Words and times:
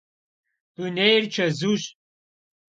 Dunêyr 0.75 1.23
çezuş. 1.33 1.83